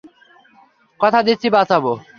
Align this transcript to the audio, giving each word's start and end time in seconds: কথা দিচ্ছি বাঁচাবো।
কথা 0.99 1.19
দিচ্ছি 1.27 1.47
বাঁচাবো। 1.49 1.91